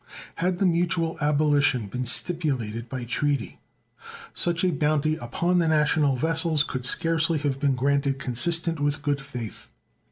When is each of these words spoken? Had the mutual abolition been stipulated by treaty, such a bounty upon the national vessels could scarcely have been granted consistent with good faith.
Had 0.37 0.57
the 0.57 0.65
mutual 0.65 1.15
abolition 1.21 1.85
been 1.85 2.07
stipulated 2.07 2.89
by 2.89 3.03
treaty, 3.03 3.59
such 4.33 4.63
a 4.63 4.71
bounty 4.71 5.15
upon 5.17 5.59
the 5.59 5.67
national 5.67 6.15
vessels 6.15 6.63
could 6.63 6.87
scarcely 6.87 7.37
have 7.37 7.59
been 7.59 7.75
granted 7.75 8.17
consistent 8.17 8.79
with 8.79 9.03
good 9.03 9.21
faith. 9.21 9.69